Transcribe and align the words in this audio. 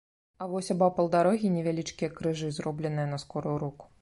А 0.43 0.45
вось 0.53 0.69
абапал 0.75 1.11
дарогі 1.17 1.53
невялічкія 1.57 2.09
крыжы, 2.21 2.51
зробленыя 2.57 3.07
на 3.15 3.23
скорую 3.27 3.57
руку. 3.67 3.93